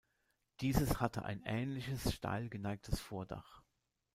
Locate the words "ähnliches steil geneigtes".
1.45-2.99